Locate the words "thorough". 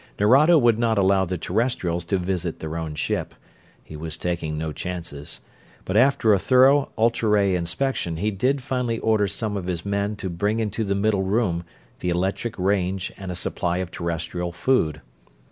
6.39-6.89